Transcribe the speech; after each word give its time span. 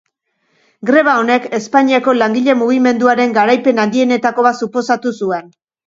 Greba 0.89 1.13
honek 1.23 1.45
Espainiako 1.59 2.17
langile-mugimenduaren 2.21 3.39
garaipen 3.39 3.87
handienetako 3.87 4.51
bat 4.51 4.63
suposatu 4.65 5.19
zuen. 5.25 5.59